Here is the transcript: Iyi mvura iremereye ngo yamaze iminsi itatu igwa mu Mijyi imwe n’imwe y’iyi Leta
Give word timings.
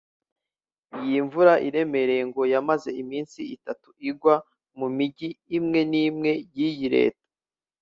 Iyi 1.03 1.19
mvura 1.25 1.53
iremereye 1.67 2.23
ngo 2.29 2.41
yamaze 2.53 2.89
iminsi 3.01 3.39
itatu 3.55 3.87
igwa 4.09 4.35
mu 4.77 4.87
Mijyi 4.97 5.29
imwe 5.57 5.79
n’imwe 5.91 6.31
y’iyi 6.55 6.87
Leta 6.95 7.25